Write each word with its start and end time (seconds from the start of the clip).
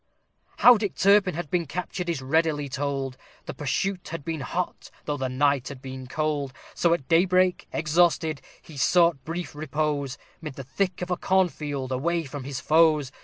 _How 0.61 0.77
Dick 0.77 0.97
had 0.99 1.51
been 1.51 1.67
captured 1.67 2.09
is 2.09 2.23
readily 2.23 2.67
told, 2.67 3.17
The 3.45 3.53
pursuit 3.53 4.07
had 4.07 4.25
been 4.25 4.39
hot, 4.39 4.89
though 5.05 5.15
the 5.17 5.29
night 5.29 5.67
had 5.67 5.79
been 5.79 6.07
cold, 6.07 6.53
So 6.73 6.95
at 6.95 7.07
daybreak, 7.07 7.67
exhausted, 7.71 8.41
he 8.59 8.77
sought 8.77 9.23
brief 9.23 9.53
repose 9.53 10.17
Mid 10.41 10.55
the 10.55 10.63
thick 10.63 11.03
of 11.03 11.11
a 11.11 11.17
corn 11.17 11.49
field, 11.49 11.91
away 11.91 12.23
from 12.23 12.45
his 12.45 12.59
foes. 12.59 13.11